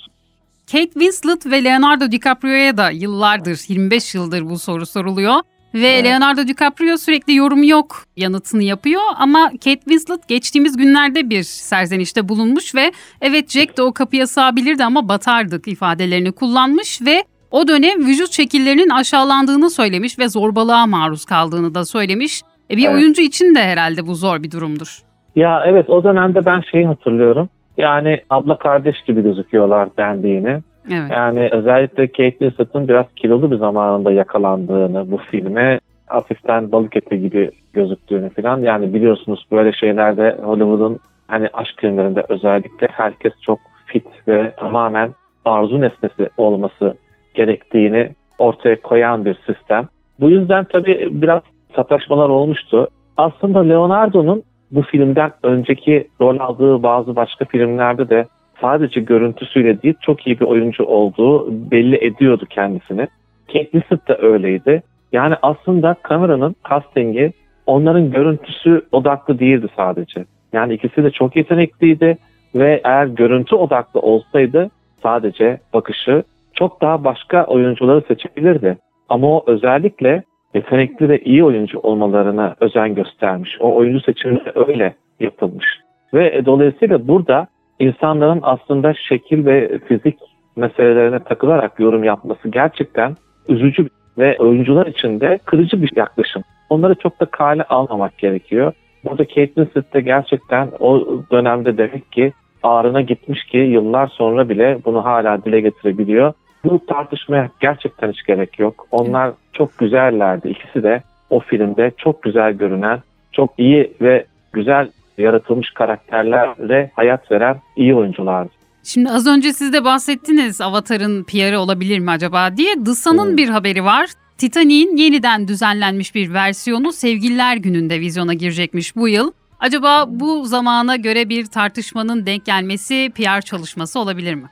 Kate 0.74 0.94
Winslet 0.94 1.52
ve 1.52 1.64
Leonardo 1.64 2.12
DiCaprio'ya 2.12 2.78
da 2.78 2.90
yıllardır, 2.90 3.59
25 3.68 4.16
yıldır 4.16 4.50
bu 4.50 4.59
soru 4.59 4.86
soruluyor. 4.86 5.36
Ve 5.74 5.88
Evet. 5.88 6.06
Leonardo 6.06 6.47
DiCaprio 6.47 6.97
sürekli 6.97 7.36
yorum 7.36 7.64
yok 7.64 8.06
yanıtını 8.18 8.64
yapıyor 8.64 9.02
ama 9.18 9.50
Kate 9.50 9.80
Winslet 9.80 10.28
geçtiğimiz 10.28 10.78
günlerde 10.78 11.30
bir 11.30 11.44
serzenişte 11.44 12.30
bulunmuş 12.30 12.76
ve 12.76 12.92
evet 13.21 13.50
Jack 13.50 13.78
de 13.78 13.81
o 13.81 13.94
kapıya 13.94 14.28
sığabilirdi 14.28 14.83
ama 14.83 15.09
batardık 15.09 15.68
ifadelerini 15.68 16.31
kullanmış 16.31 17.02
ve 17.02 17.24
o 17.52 17.68
dönem 17.68 18.00
vücut 18.06 18.31
şekillerinin 18.31 18.90
aşağılandığını 18.90 19.69
söylemiş 19.69 20.19
ve 20.19 20.30
zorbalığa 20.30 20.86
maruz 20.88 21.26
kaldığını 21.26 21.76
da 21.76 21.86
söylemiş. 21.86 22.42
E 22.71 22.78
bir 22.78 22.86
Evet. 22.86 22.95
oyuncu 22.95 23.21
için 23.21 23.56
de 23.56 23.64
herhalde 23.64 24.07
bu 24.07 24.16
zor 24.16 24.44
bir 24.44 24.52
durumdur. 24.52 25.00
Ya 25.36 25.64
evet 25.66 25.90
o 25.90 26.04
dönemde 26.04 26.45
ben 26.45 26.62
şeyi 26.71 26.88
hatırlıyorum. 26.88 27.50
Yani 27.78 28.21
abla 28.30 28.57
kardeş 28.57 28.95
gibi 29.07 29.24
gözüküyorlar 29.24 29.97
dendiğini. 29.97 30.59
Evet. 30.92 31.11
Yani 31.11 31.49
özellikle 31.52 32.07
Kate 32.07 32.31
Winslet'ın 32.31 32.87
biraz 32.87 33.06
kilolu 33.16 33.52
bir 33.52 33.57
zamanında 33.57 34.11
yakalandığını 34.11 35.11
bu 35.11 35.18
filme 35.18 35.80
hafiften 36.07 36.71
balık 36.71 36.95
eti 36.95 37.21
gibi 37.21 37.52
gözüktüğünü 37.73 38.30
falan. 38.30 38.59
Yani 38.59 38.94
biliyorsunuz 38.94 39.45
böyle 39.52 39.73
şeylerde 39.73 40.37
Hollywood'un 40.44 40.99
hani 41.28 41.49
aşk 41.54 41.73
filmlerinde 41.78 42.23
özellikle 42.30 42.87
herkes 42.87 43.33
çok 43.42 43.59
fit 43.85 44.07
ve 44.28 44.52
tamamen 44.57 45.09
arzu 45.45 45.81
nesnesi 45.81 46.30
olması 46.37 46.97
gerektiğini 47.33 48.09
ortaya 48.40 48.81
koyan 48.81 49.25
bir 49.25 49.35
sistem. 49.35 49.87
Bu 50.19 50.30
yüzden 50.30 50.63
tabii 50.63 51.07
biraz 51.11 51.42
sataşmalar 51.75 52.30
olmuştu. 52.30 52.87
Aslında 53.18 53.59
Leonardo'nun 53.59 54.44
bu 54.71 54.81
filmden 54.81 55.31
önceki 55.44 56.07
rol 56.21 56.40
aldığı 56.40 56.83
bazı 56.83 57.16
başka 57.16 57.45
filmlerde 57.45 58.09
de 58.09 58.25
sadece 58.62 59.02
görüntüsüyle 59.02 59.81
değil 59.81 59.95
çok 60.02 60.28
iyi 60.28 60.40
bir 60.40 60.45
oyuncu 60.45 60.83
olduğu 60.83 61.52
belli 61.72 62.06
ediyordu 62.06 62.45
kendisini. 62.50 63.07
Kate 63.48 63.72
Winslet 63.72 64.07
de 64.07 64.16
öyleydi. 64.16 64.83
Yani 65.12 65.36
aslında 65.42 65.95
kameranın 66.04 66.56
castingi 66.69 67.33
onların 67.66 68.12
görüntüsü 68.12 68.81
odaklı 68.92 69.40
değildi 69.40 69.68
sadece. 69.76 70.26
Yani 70.54 70.74
ikisi 70.74 71.04
de 71.04 71.12
çok 71.12 71.36
yetenekliydi 71.36 72.18
ve 72.56 72.81
eğer 72.83 73.06
görüntü 73.06 73.56
odaklı 73.56 74.00
olsaydı 74.00 74.69
sadece 75.04 75.60
bakışı 75.74 76.24
çok 76.54 76.81
daha 76.81 77.04
başka 77.04 77.45
oyuncuları 77.45 78.02
seçebilirdi. 78.07 78.78
Ama 79.10 79.28
o 79.28 79.44
özellikle 79.48 80.24
yetenekli 80.54 81.10
ve 81.10 81.19
iyi 81.19 81.44
oyuncu 81.44 81.80
olmalarına 81.80 82.56
özen 82.60 82.95
göstermiş. 82.95 83.57
O 83.60 83.76
oyuncu 83.76 84.00
seçimi 84.00 84.45
de 84.45 84.52
öyle 84.56 84.95
yapılmış. 85.19 85.66
Ve 86.14 86.36
e, 86.36 86.45
dolayısıyla 86.45 87.07
burada 87.07 87.48
insanların 87.83 88.40
aslında 88.44 88.94
şekil 88.94 89.45
ve 89.45 89.80
fizik 89.80 90.18
meselelerine 90.56 91.19
takılarak 91.19 91.80
yorum 91.80 92.04
yapması 92.04 92.49
gerçekten 92.49 93.16
üzücü. 93.47 93.87
ve 94.18 94.37
oyuncular 94.40 94.85
için 94.87 95.19
de 95.19 95.40
kırıcı 95.45 95.81
bir 95.81 95.92
yaklaşım. 95.95 96.44
Onları 96.69 96.95
çok 96.95 97.19
da 97.19 97.25
kale 97.25 97.63
almamak 97.63 98.18
gerekiyor. 98.18 98.73
Burada 99.06 99.25
Kate 99.25 99.45
Winslet 99.45 99.94
de 99.94 100.02
gerçekten 100.02 100.69
o 100.80 101.21
dönemde 101.31 101.78
demek 101.78 102.11
ki 102.11 102.33
ağrına 102.63 103.02
gitmiş 103.02 103.44
ki 103.44 103.57
yıllar 103.57 104.07
sonra 104.07 104.49
bile 104.49 104.78
bunu 104.85 105.06
hala 105.06 105.45
dile 105.45 105.61
getirebiliyor. 105.61 106.33
Bu 106.66 106.85
tartışmaya 106.85 107.49
gerçekten 107.59 108.11
hiç 108.11 108.23
gerek 108.23 108.59
yok. 108.59 108.87
Onlar 108.92 109.31
çok 109.54 109.78
güzellerdi. 109.78 110.49
İkisi 110.49 110.83
de 110.83 111.02
o 111.30 111.40
filmde 111.40 111.92
çok 111.97 112.23
güzel 112.23 112.54
görünen, 112.54 112.99
çok 113.31 113.54
iyi 113.57 113.94
ve 114.02 114.25
güzel 114.54 114.90
yaratılmış 115.18 115.72
karakterlerle 115.72 116.92
hayat 116.96 117.32
veren 117.32 117.58
iyi 117.76 117.96
oyunculardı. 117.96 118.50
Şimdi 118.84 119.10
az 119.10 119.28
önce 119.28 119.54
siz 119.54 119.74
de 119.74 119.84
bahsettiniz 119.86 120.62
Avatar'ın 120.62 121.24
PR'ı 121.24 121.60
olabilir 121.60 122.00
mi 122.00 122.12
acaba 122.12 122.58
diye. 122.58 122.74
The 122.86 122.94
Sun'ın 122.94 123.30
Hmm. 123.30 123.38
bir 123.38 123.50
haberi 123.50 123.84
var. 123.86 124.06
Titanic'in 124.38 124.98
yeniden 124.98 125.48
düzenlenmiş 125.48 126.16
bir 126.16 126.34
versiyonu 126.34 126.92
Sevgililer 126.92 127.58
Günü'nde 127.58 128.00
vizyona 128.00 128.34
girecekmiş 128.34 128.96
bu 128.96 129.08
yıl. 129.08 129.32
Acaba 129.60 130.06
bu 130.08 130.44
zamana 130.46 130.96
göre 130.96 131.30
bir 131.30 131.46
tartışmanın 131.46 132.26
denk 132.26 132.46
gelmesi 132.46 133.12
PR 133.16 133.42
çalışması 133.42 134.00
olabilir 134.00 134.34
mi? 134.36 134.44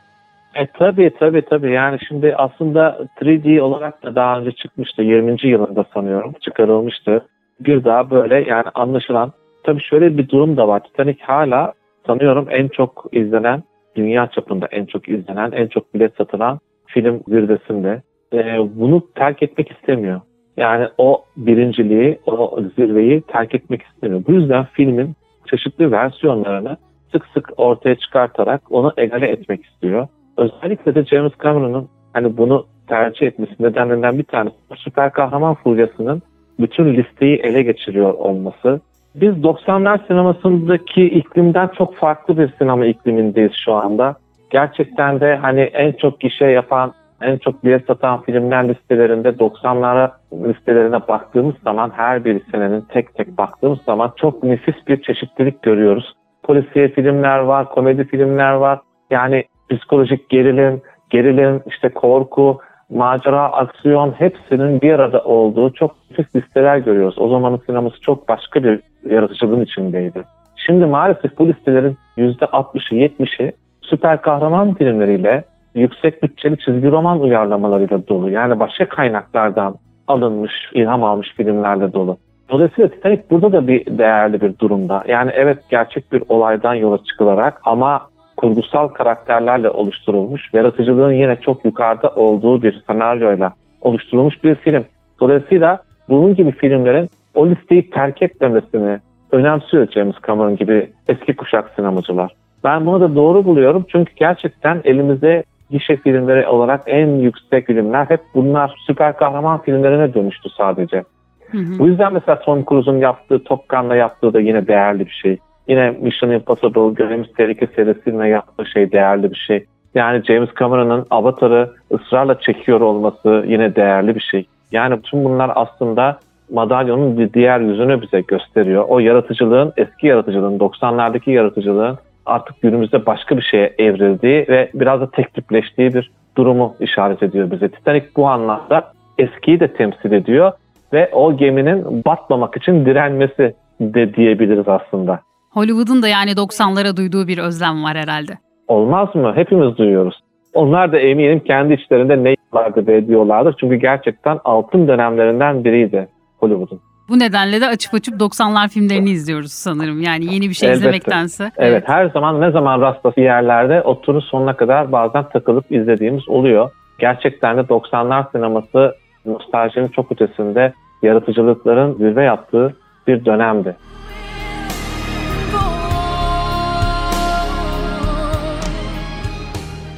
E 0.56 0.68
tabii 0.68 1.12
tabii 1.20 1.41
tabii 1.50 1.72
yani 1.72 1.98
şimdi 2.08 2.36
aslında 2.36 3.08
3D 3.22 3.62
olarak 3.62 4.03
da 4.03 4.15
daha 4.15 4.39
önce 4.39 4.51
çıkmıştı 4.51 5.01
20. 5.01 5.38
yılında 5.44 5.86
sanıyorum 5.94 6.34
çıkarılmıştı. 6.41 7.25
Bir 7.60 7.84
daha 7.84 8.10
böyle 8.12 8.36
yani 8.50 8.65
anlaşılan 8.74 9.34
tabii 9.63 9.82
şöyle 9.82 10.18
bir 10.18 10.30
durum 10.30 10.58
da 10.58 10.68
var. 10.68 10.84
Titanic 10.84 11.24
hala 11.24 11.74
sanıyorum 12.08 12.48
en 12.50 12.68
çok 12.68 13.06
izlenen 13.12 13.63
dünya 13.96 14.27
çapında 14.27 14.68
en 14.72 14.86
çok 14.86 15.10
izlenen 15.10 15.51
en 15.51 15.68
çok 15.68 15.94
bilet 15.94 16.15
satılan 16.15 16.60
film 16.86 17.22
zirvesinde. 17.27 18.01
E, 18.34 18.58
bunu 18.75 19.08
terk 19.15 19.44
etmek 19.44 19.72
istemiyor. 19.72 20.22
Yani 20.58 20.88
o 20.98 21.24
birinciliği, 21.38 22.20
o 22.25 22.60
zirveyi 22.75 23.22
terk 23.22 23.56
etmek 23.56 23.82
istemiyor. 23.82 24.24
Bu 24.27 24.32
yüzden 24.32 24.65
filmin 24.74 25.15
çeşitli 25.50 25.91
versiyonlarını 25.91 26.77
sık 27.12 27.25
sık 27.34 27.50
ortaya 27.58 27.96
çıkartarak 27.96 28.62
onu 28.72 28.94
egale 28.98 29.27
etmek 29.27 29.65
istiyor. 29.65 30.08
Özellikle 30.38 30.96
de 30.96 31.06
James 31.06 31.32
Cameron'ın 31.44 31.89
hani 32.13 32.38
bunu 32.38 32.65
tercih 32.88 33.27
etmesi 33.27 33.53
nedenlerinden 33.60 34.18
bir 34.18 34.24
tanesi 34.24 34.56
süper 34.75 35.12
kahraman 35.12 35.56
furyasının 35.56 36.22
bütün 36.60 36.94
listeyi 36.94 37.38
ele 37.38 37.63
geçiriyor 37.63 38.13
olması. 38.13 38.82
Biz 39.15 39.34
90'lar 39.34 40.08
sinemasındaki 40.08 41.06
iklimden 41.06 41.68
çok 41.77 41.96
farklı 41.96 42.38
bir 42.38 42.53
sinema 42.60 42.86
iklimindeyiz 42.86 43.51
şu 43.65 43.74
anda. 43.74 44.15
Gerçekten 44.50 45.20
de 45.20 45.36
hani 45.36 45.62
en 45.62 45.91
çok 45.91 46.20
gişe 46.20 46.46
yapan, 46.46 46.94
en 47.22 47.38
çok 47.38 47.65
bilet 47.65 47.86
satan 47.86 48.22
filmler 48.22 48.70
listelerinde 48.70 49.30
90'lara 49.30 50.12
listelerine 50.34 51.08
baktığımız 51.08 51.56
zaman 51.63 51.91
her 51.96 52.25
bir 52.25 52.41
senenin 52.51 52.82
tek 52.82 53.15
tek 53.15 53.38
baktığımız 53.38 53.80
zaman 53.82 54.13
çok 54.15 54.44
nefis 54.44 54.75
bir 54.88 55.01
çeşitlilik 55.01 55.62
görüyoruz. 55.62 56.13
Polisiye 56.44 56.89
filmler 56.89 57.39
var, 57.39 57.70
komedi 57.70 58.08
filmler 58.08 58.53
var. 58.53 58.80
Yani 59.10 59.44
psikolojik 59.70 60.30
gerilim, 60.30 60.82
gerilim, 61.10 61.62
işte 61.68 61.89
korku, 61.89 62.60
macera, 62.91 63.51
aksiyon 63.51 64.12
hepsinin 64.12 64.81
bir 64.81 64.93
arada 64.93 65.24
olduğu 65.24 65.74
çok 65.74 65.95
nefis 66.10 66.36
listeler 66.36 66.77
görüyoruz. 66.77 67.15
O 67.19 67.29
zamanın 67.29 67.62
sineması 67.65 68.01
çok 68.01 68.29
başka 68.29 68.63
bir 68.63 68.79
yaratıcılığın 69.10 69.62
içindeydi. 69.62 70.24
Şimdi 70.55 70.86
maalesef 70.86 71.39
bu 71.39 71.48
listelerin 71.48 71.98
%60'ı 72.17 72.95
70'i 72.95 73.51
süper 73.81 74.21
kahraman 74.21 74.74
filmleriyle 74.74 75.43
yüksek 75.75 76.24
bütçeli 76.24 76.57
çizgi 76.57 76.91
roman 76.91 77.21
uyarlamalarıyla 77.21 78.07
dolu. 78.07 78.29
Yani 78.29 78.60
başka 78.60 78.86
kaynaklardan 78.86 79.75
alınmış, 80.07 80.53
ilham 80.74 81.03
almış 81.03 81.33
filmlerle 81.38 81.93
dolu. 81.93 82.17
Dolayısıyla 82.50 82.89
Titanic 82.89 83.24
burada 83.29 83.51
da 83.51 83.67
bir 83.67 83.98
değerli 83.98 84.41
bir 84.41 84.60
durumda. 84.60 85.03
Yani 85.07 85.31
evet 85.33 85.57
gerçek 85.69 86.12
bir 86.12 86.24
olaydan 86.29 86.74
yola 86.74 87.03
çıkılarak 87.03 87.62
ama 87.65 88.01
kurgusal 88.41 88.88
karakterlerle 88.88 89.69
oluşturulmuş, 89.69 90.53
yaratıcılığın 90.53 91.13
yine 91.13 91.36
çok 91.36 91.65
yukarıda 91.65 92.10
olduğu 92.10 92.62
bir 92.62 92.83
senaryoyla 92.88 93.53
oluşturulmuş 93.81 94.43
bir 94.43 94.55
film. 94.55 94.86
Dolayısıyla 95.19 95.83
bunun 96.10 96.36
gibi 96.36 96.51
filmlerin 96.51 97.10
o 97.36 97.48
listeyi 97.48 97.89
terk 97.89 98.21
etmemesini 98.21 99.00
önemsiyor 99.31 99.88
James 99.88 100.15
Cameron 100.27 100.55
gibi 100.55 100.89
eski 101.07 101.36
kuşak 101.36 101.71
sinemacılar. 101.75 102.36
Ben 102.63 102.86
bunu 102.86 103.01
da 103.01 103.15
doğru 103.15 103.45
buluyorum 103.45 103.86
çünkü 103.91 104.13
gerçekten 104.15 104.81
elimizde 104.83 105.43
gişe 105.69 105.98
filmleri 105.98 106.48
olarak 106.48 106.81
en 106.86 107.07
yüksek 107.07 107.67
filmler 107.67 108.05
hep 108.05 108.21
bunlar 108.36 108.75
süper 108.88 109.17
kahraman 109.17 109.62
filmlerine 109.62 110.13
dönüştü 110.13 110.50
sadece. 110.57 111.03
Hı 111.51 111.57
hı. 111.57 111.79
Bu 111.79 111.88
yüzden 111.88 112.13
mesela 112.13 112.39
Tom 112.39 112.65
Cruise'un 112.65 112.98
yaptığı, 112.98 113.43
Top 113.43 113.69
Gun'la 113.69 113.95
yaptığı 113.95 114.33
da 114.33 114.39
yine 114.39 114.67
değerli 114.67 115.05
bir 115.05 115.19
şey. 115.24 115.38
Yine 115.71 115.91
Mission 116.01 116.31
Impossible, 116.31 116.93
Görevimiz 116.93 117.33
Tehlike 117.33 117.67
serisiyle 117.67 118.27
yaptığı 118.27 118.65
şey 118.65 118.91
değerli 118.91 119.31
bir 119.31 119.35
şey. 119.47 119.65
Yani 119.95 120.23
James 120.23 120.49
Cameron'ın 120.59 121.05
Avatar'ı 121.09 121.69
ısrarla 121.93 122.39
çekiyor 122.39 122.81
olması 122.81 123.45
yine 123.47 123.75
değerli 123.75 124.15
bir 124.15 124.27
şey. 124.31 124.45
Yani 124.71 124.97
bütün 124.97 125.25
bunlar 125.25 125.51
aslında 125.55 126.19
madalyonun 126.51 127.17
bir 127.17 127.33
diğer 127.33 127.59
yüzünü 127.59 128.01
bize 128.01 128.21
gösteriyor. 128.21 128.85
O 128.87 128.99
yaratıcılığın, 128.99 129.73
eski 129.77 130.07
yaratıcılığın, 130.07 130.59
90'lardaki 130.59 131.31
yaratıcılığın 131.31 131.97
artık 132.25 132.61
günümüzde 132.61 133.05
başka 133.05 133.37
bir 133.37 133.41
şeye 133.41 133.73
evrildiği 133.77 134.45
ve 134.49 134.69
biraz 134.73 135.01
da 135.01 135.11
tek 135.11 135.33
tipleştiği 135.33 135.93
bir 135.93 136.11
durumu 136.37 136.75
işaret 136.79 137.23
ediyor 137.23 137.51
bize. 137.51 137.69
Titanic 137.69 138.05
bu 138.17 138.27
anlamda 138.27 138.91
eskiyi 139.17 139.59
de 139.59 139.67
temsil 139.67 140.11
ediyor 140.11 140.51
ve 140.93 141.09
o 141.13 141.37
geminin 141.37 142.03
batmamak 142.05 142.57
için 142.57 142.85
direnmesi 142.85 143.53
de 143.81 144.13
diyebiliriz 144.13 144.67
aslında. 144.67 145.19
Hollywood'un 145.51 146.01
da 146.03 146.08
yani 146.08 146.31
90'lara 146.31 146.98
duyduğu 146.98 147.27
bir 147.27 147.38
özlem 147.38 147.84
var 147.84 147.98
herhalde. 147.98 148.38
Olmaz 148.67 149.15
mı? 149.15 149.34
Hepimiz 149.36 149.77
duyuyoruz. 149.77 150.20
Onlar 150.53 150.91
da 150.91 151.00
eminim 151.00 151.39
kendi 151.39 151.74
içlerinde 151.74 152.24
ne 152.24 152.36
vardı 152.53 152.88
ve 152.88 152.98
ediyorlardır. 152.98 153.55
Çünkü 153.60 153.75
gerçekten 153.75 154.39
altın 154.43 154.88
dönemlerinden 154.88 155.63
biriydi 155.63 156.08
Hollywood'un. 156.39 156.79
Bu 157.10 157.20
nedenle 157.20 157.62
de 157.62 157.67
açıp 157.67 157.93
açıp 157.93 158.22
90'lar 158.22 158.70
filmlerini 158.70 159.10
izliyoruz 159.10 159.51
sanırım. 159.51 160.01
Yani 160.01 160.34
yeni 160.34 160.50
bir 160.50 160.53
şey 160.53 160.70
Elbette. 160.70 160.79
izlemektense. 160.79 161.51
Evet 161.58 161.84
her 161.88 162.10
zaman 162.10 162.41
ne 162.41 162.51
zaman 162.51 162.81
rastlası 162.81 163.20
yerlerde 163.20 163.81
oturur 163.81 164.22
sonuna 164.22 164.58
kadar 164.58 164.91
bazen 164.91 165.29
takılıp 165.29 165.72
izlediğimiz 165.72 166.29
oluyor. 166.29 166.72
Gerçekten 167.00 167.58
de 167.58 167.62
90'lar 167.62 168.31
sineması 168.31 168.96
nostaljinin 169.25 169.88
çok 169.88 170.12
ötesinde 170.12 170.74
yaratıcılıkların 171.03 171.93
zirve 171.93 172.24
yaptığı 172.24 172.75
bir 173.08 173.25
dönemdi. 173.25 173.75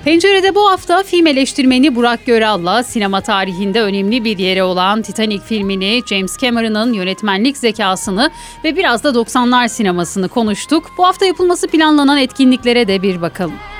Pencerede 0.04 0.56
bu 0.56 0.70
hafta 0.70 1.04
film 1.04 1.28
eleştirmeni 1.28 1.96
Burak 1.96 2.26
Göral'la 2.26 2.84
sinema 2.84 3.22
tarihinde 3.22 3.82
önemli 3.82 4.24
bir 4.24 4.38
yere 4.38 4.64
olan 4.64 5.02
Titanic 5.02 5.44
filmini, 5.44 6.02
James 6.06 6.38
Cameron'ın 6.38 6.94
yönetmenlik 6.94 7.58
zekasını 7.58 8.32
ve 8.64 8.76
biraz 8.76 9.04
da 9.04 9.10
90'lar 9.10 9.70
sinemasını 9.70 10.28
konuştuk. 10.28 10.92
Bu 10.98 11.06
hafta 11.06 11.26
yapılması 11.26 11.68
planlanan 11.68 12.18
etkinliklere 12.18 12.88
de 12.88 13.02
bir 13.02 13.22
bakalım. 13.22 13.73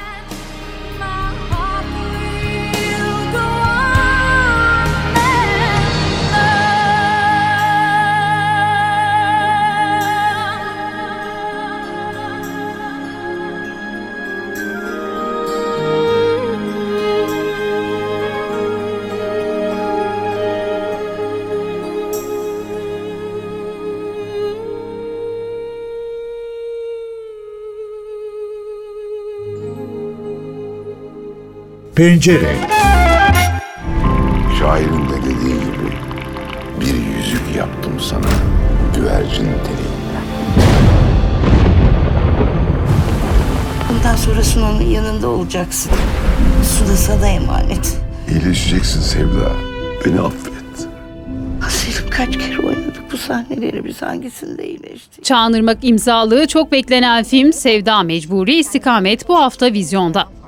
Pencere, 32.04 32.56
Şairin 34.60 35.10
de 35.10 35.22
dediği 35.22 35.54
gibi 35.54 35.90
bir 36.82 37.18
yüzük 37.18 37.56
yaptım 37.58 38.00
sana 38.00 38.30
güvercin 38.96 39.44
deliğinden. 39.44 40.24
Bundan 43.90 44.16
sonrasında 44.16 44.66
onun 44.66 44.82
yanında 44.82 45.28
olacaksın. 45.28 45.92
Su 46.64 46.88
da 46.88 46.96
sana 46.96 47.28
emanet. 47.28 47.98
İyileşeceksin 48.30 49.02
Sevda. 49.02 49.52
Beni 50.06 50.20
affet. 50.22 50.88
Selim 51.70 52.10
kaç 52.10 52.38
kere 52.38 52.60
oynadık 52.60 53.12
bu 53.12 53.18
sahneleri 53.18 53.86
biz 53.86 54.02
hangisinde 54.02 54.68
iyileştik? 54.68 55.24
Çağınırmak 55.24 55.78
imzalı 55.82 56.48
çok 56.48 56.72
beklenen 56.72 57.24
film 57.24 57.54
Sevda 57.54 58.04
Mecburi 58.04 58.56
İstikamet 58.56 59.30
bu 59.30 59.40
hafta 59.40 59.74
vizyonda. 59.74 60.43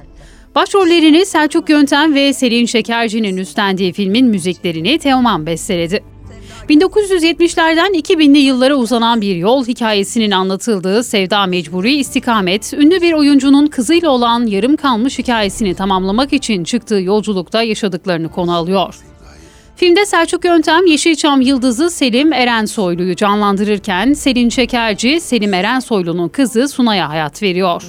Başrollerini 0.55 1.25
Selçuk 1.25 1.69
Yöntem 1.69 2.13
ve 2.13 2.33
Selin 2.33 2.65
Şekerci'nin 2.65 3.38
üstlendiği 3.38 3.93
filmin 3.93 4.25
müziklerini 4.25 4.97
Teoman 4.97 5.45
besteledi. 5.45 6.03
1970'lerden 6.69 7.93
2000'li 7.93 8.38
yıllara 8.38 8.75
uzanan 8.75 9.21
bir 9.21 9.35
yol 9.35 9.65
hikayesinin 9.65 10.31
anlatıldığı 10.31 11.03
Sevda 11.03 11.45
Mecburi 11.45 11.93
İstikamet, 11.93 12.74
ünlü 12.74 13.01
bir 13.01 13.13
oyuncunun 13.13 13.67
kızıyla 13.67 14.09
olan 14.09 14.45
yarım 14.45 14.75
kalmış 14.75 15.19
hikayesini 15.19 15.75
tamamlamak 15.75 16.33
için 16.33 16.63
çıktığı 16.63 17.01
yolculukta 17.01 17.63
yaşadıklarını 17.63 18.31
konu 18.31 18.55
alıyor. 18.55 18.95
Filmde 19.75 20.05
Selçuk 20.05 20.45
Yöntem 20.45 20.85
Yeşilçam 20.85 21.41
yıldızı 21.41 21.89
Selim 21.89 22.33
Erensoylu'yu 22.33 23.15
canlandırırken 23.15 24.13
Selin 24.13 24.50
Şekerci, 24.50 25.21
Selim 25.21 25.53
Erensoylu'nun 25.53 26.29
kızı 26.29 26.67
Sunay'a 26.67 27.09
hayat 27.09 27.43
veriyor. 27.43 27.83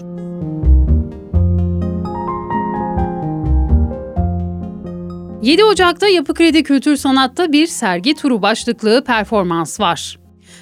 ...7 5.46 5.64
Ocak'ta 5.64 6.08
Yapı 6.08 6.34
Kredi 6.34 6.62
Kültür 6.62 6.96
Sanat'ta 6.96 7.52
bir 7.52 7.66
sergi 7.66 8.14
turu 8.14 8.42
başlıklı 8.42 9.04
performans 9.04 9.80
var. 9.80 10.18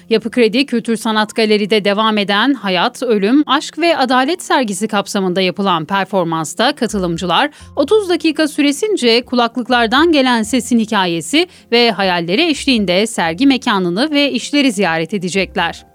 Yapı 0.09 0.31
Kredi 0.31 0.65
Kültür 0.65 0.95
Sanat 0.95 1.35
Galeri'de 1.35 1.85
devam 1.85 2.17
eden 2.17 2.53
Hayat, 2.53 3.03
Ölüm, 3.03 3.43
Aşk 3.45 3.79
ve 3.79 3.97
Adalet 3.97 4.43
sergisi 4.43 4.87
kapsamında 4.87 5.41
yapılan 5.41 5.85
performansta 5.85 6.75
katılımcılar 6.75 7.51
30 7.75 8.09
dakika 8.09 8.47
süresince 8.47 9.21
kulaklıklardan 9.21 10.11
gelen 10.11 10.43
sesin 10.43 10.79
hikayesi 10.79 11.47
ve 11.71 11.91
hayalleri 11.91 12.49
eşliğinde 12.49 13.07
sergi 13.07 13.47
mekanını 13.47 14.11
ve 14.11 14.31
işleri 14.31 14.71
ziyaret 14.71 15.13
edecekler. 15.13 15.85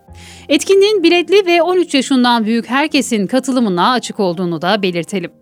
Etkinliğin 0.49 1.03
biletli 1.03 1.47
ve 1.47 1.63
13 1.63 1.95
yaşından 1.95 2.45
büyük 2.45 2.71
herkesin 2.71 3.27
katılımına 3.27 3.93
açık 3.93 4.21
olduğunu 4.21 4.63
da 4.63 4.83
belirtelim. 4.83 5.40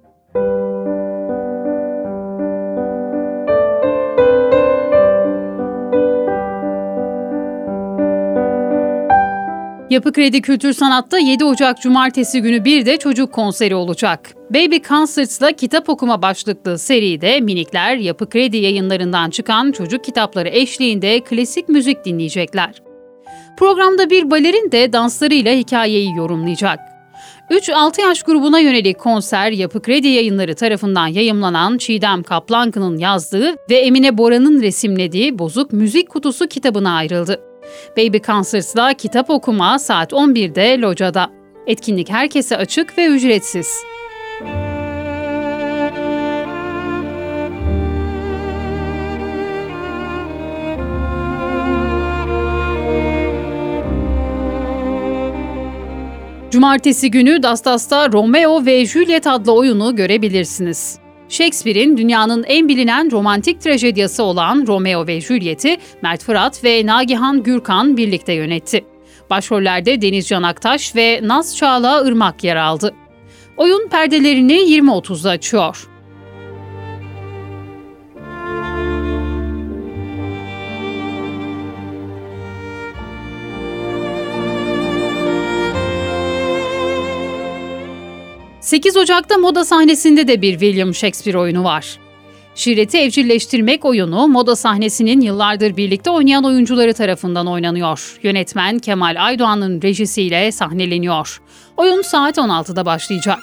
Yapı 9.91 10.13
Kredi 10.13 10.43
Kültür 10.43 10.73
Sanat'ta 10.73 11.19
7 11.19 11.45
Ocak 11.45 11.83
Cumartesi 11.83 12.43
günü 12.43 12.65
bir 12.65 12.87
de 12.87 12.97
çocuk 12.97 13.33
konseri 13.33 13.75
olacak. 13.75 14.35
Baby 14.51 14.77
Concerts'la 14.89 15.53
kitap 15.53 15.89
okuma 15.89 16.23
başlıklı 16.23 16.79
seride 16.79 17.41
minikler 17.41 17.97
Yapı 17.97 18.29
Kredi 18.29 18.57
yayınlarından 18.57 19.31
çıkan 19.31 19.73
çocuk 19.73 20.05
kitapları 20.05 20.49
eşliğinde 20.49 21.21
klasik 21.21 21.69
müzik 21.69 22.05
dinleyecekler. 22.05 22.83
Programda 23.59 24.11
bir 24.11 24.31
balerin 24.31 24.73
de 24.73 24.93
danslarıyla 24.93 25.53
hikayeyi 25.53 26.17
yorumlayacak. 26.17 26.79
3-6 27.51 28.01
yaş 28.01 28.23
grubuna 28.23 28.59
yönelik 28.59 28.99
konser 28.99 29.51
Yapı 29.51 29.83
Kredi 29.83 30.09
yayınları 30.09 30.55
tarafından 30.55 31.07
yayımlanan 31.07 31.79
Çiğdem 31.79 32.23
Kaplankı'nın 32.23 32.99
yazdığı 32.99 33.57
ve 33.71 33.77
Emine 33.77 34.19
Bora'nın 34.19 34.63
resimlediği 34.63 35.39
Bozuk 35.39 35.73
Müzik 35.73 36.09
Kutusu 36.09 36.47
kitabına 36.47 36.97
ayrıldı. 36.97 37.48
Baby 37.97 38.19
Concerts'la 38.19 38.95
kitap 38.95 39.31
okuma 39.31 39.79
saat 39.79 40.13
11'de 40.13 40.81
Loca'da. 40.81 41.31
Etkinlik 41.67 42.11
herkese 42.11 42.57
açık 42.57 42.99
ve 42.99 43.07
ücretsiz. 43.07 43.85
Cumartesi 56.51 57.11
günü 57.11 57.43
Dastas'ta 57.43 58.13
Romeo 58.13 58.67
ve 58.67 58.87
Juliet 58.87 59.27
adlı 59.27 59.53
oyunu 59.53 59.97
görebilirsiniz. 59.97 60.99
Shakespeare'in 61.29 61.97
dünyanın 61.97 62.45
en 62.49 62.69
bilinen 62.69 63.11
romantik 63.11 63.61
trajedyası 63.61 64.23
olan 64.23 64.65
Romeo 64.67 65.07
ve 65.07 65.21
Juliet'i 65.21 65.79
Mert 66.03 66.23
Fırat 66.23 66.65
ve 66.65 66.87
Nagihan 66.87 67.43
Gürkan 67.43 67.97
birlikte 67.97 68.33
yönetti. 68.33 68.85
Başrollerde 69.31 70.03
Deniz 70.03 70.29
Can 70.29 70.43
Aktaş 70.43 70.97
ve 70.97 71.21
Naz 71.23 71.57
Çağla 71.57 72.09
Irmak 72.09 72.45
yer 72.45 72.57
aldı. 72.57 72.95
Oyun 73.57 73.89
perdelerini 73.89 74.55
20.30'da 74.55 75.31
açıyor. 75.31 75.89
...8 88.69 88.99
Ocak'ta 88.99 89.39
moda 89.39 89.65
sahnesinde 89.65 90.29
de 90.29 90.43
bir 90.43 90.53
William 90.53 90.95
Shakespeare 90.95 91.39
oyunu 91.39 91.65
var. 91.65 91.99
Şireti 92.55 92.99
evcilleştirmek 92.99 93.85
oyunu 93.85 94.29
moda 94.29 94.57
sahnesinin 94.57 95.21
yıllardır 95.21 95.77
birlikte 95.77 96.11
oynayan 96.11 96.45
oyuncuları 96.45 96.95
tarafından 96.95 97.47
oynanıyor. 97.47 98.19
Yönetmen 98.23 98.79
Kemal 98.79 99.17
Aydoğan'ın 99.19 99.83
rejisiyle 99.83 100.53
sahneleniyor. 100.53 101.41
Oyun 101.77 102.03
saat 102.03 102.39
16'da 102.39 102.87
başlayacak. 102.87 103.39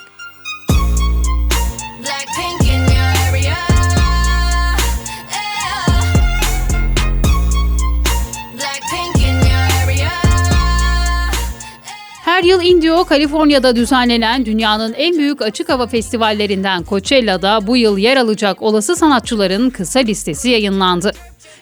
Her 12.35 12.43
yıl 12.43 12.61
Indio, 12.61 13.05
Kaliforniya'da 13.05 13.75
düzenlenen 13.75 14.45
dünyanın 14.45 14.93
en 14.93 15.17
büyük 15.17 15.41
açık 15.41 15.69
hava 15.69 15.87
festivallerinden 15.87 16.83
Coachella'da 16.89 17.67
bu 17.67 17.77
yıl 17.77 17.97
yer 17.97 18.17
alacak 18.17 18.61
olası 18.61 18.95
sanatçıların 18.95 19.69
kısa 19.69 19.99
listesi 19.99 20.49
yayınlandı. 20.49 21.11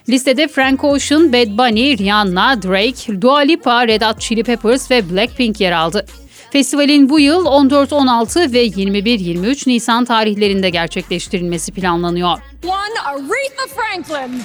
Listede 0.08 0.48
Frank 0.48 0.84
Ocean, 0.84 1.32
Bad 1.32 1.58
Bunny, 1.58 1.98
Rihanna, 1.98 2.62
Drake, 2.62 3.20
Dua 3.20 3.38
Lipa, 3.38 3.86
Red 3.86 4.02
Hot 4.02 4.20
Chili 4.20 4.42
Peppers 4.42 4.90
ve 4.90 5.10
Blackpink 5.10 5.60
yer 5.60 5.72
aldı. 5.72 6.06
Festivalin 6.50 7.08
bu 7.08 7.20
yıl 7.20 7.46
14-16 7.46 8.52
ve 8.52 8.66
21-23 8.66 9.68
Nisan 9.68 10.04
tarihlerinde 10.04 10.70
gerçekleştirilmesi 10.70 11.72
planlanıyor. 11.72 12.38
One 12.64 13.00
Aretha 13.04 13.66
Franklin. 13.76 14.42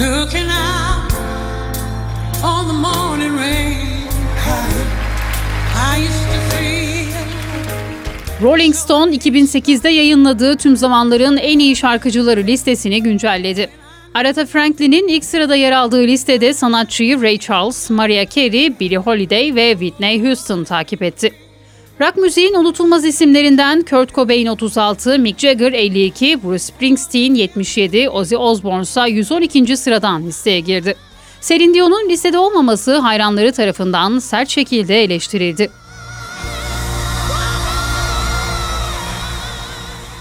Looking 0.00 0.48
out 0.48 1.12
on 2.42 2.68
the 2.68 2.72
morning 2.72 3.36
rain. 3.36 4.08
I 5.74 5.96
used 5.98 6.24
to. 6.24 6.40
Rolling 8.42 8.74
Stone 8.74 9.16
2008'de 9.16 9.88
yayınladığı 9.88 10.56
tüm 10.56 10.76
zamanların 10.76 11.36
en 11.36 11.58
iyi 11.58 11.76
şarkıcıları 11.76 12.46
listesini 12.46 13.02
güncelledi. 13.02 13.70
Aretha 14.14 14.46
Franklin'in 14.46 15.08
ilk 15.08 15.24
sırada 15.24 15.56
yer 15.56 15.72
aldığı 15.72 16.02
listede 16.02 16.54
sanatçıyı 16.54 17.22
Ray 17.22 17.38
Charles, 17.38 17.90
Mariah 17.90 18.30
Carey, 18.30 18.80
Billie 18.80 18.98
Holiday 18.98 19.54
ve 19.54 19.70
Whitney 19.70 20.22
Houston 20.22 20.64
takip 20.64 21.02
etti. 21.02 21.32
Rock 22.00 22.16
müziğin 22.16 22.54
unutulmaz 22.54 23.04
isimlerinden 23.04 23.82
Kurt 23.82 24.14
Cobain 24.14 24.46
36, 24.46 25.18
Mick 25.18 25.38
Jagger 25.38 25.72
52, 25.72 26.42
Bruce 26.42 26.58
Springsteen 26.58 27.34
77, 27.34 28.10
Ozzy 28.10 28.36
Osbourne 28.36 28.82
ise 28.82 29.00
112. 29.00 29.76
sıradan 29.76 30.26
listeye 30.26 30.60
girdi. 30.60 30.94
Celine 31.40 31.74
Dion'un 31.74 32.08
listede 32.08 32.38
olmaması 32.38 32.98
hayranları 32.98 33.52
tarafından 33.52 34.18
sert 34.18 34.48
şekilde 34.48 35.04
eleştirildi. 35.04 35.70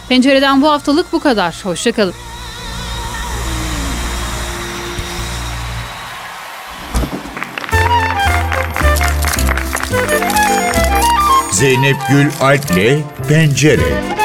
Pencereden 0.10 0.62
bu 0.62 0.70
haftalık 0.70 1.14
bu 1.14 1.20
kadar. 1.20 1.62
Hoşçakalın. 1.64 2.14
Zeynep 11.60 11.98
Gül 12.10 12.32
Alp'le 12.40 13.04
Pencere. 13.28 14.19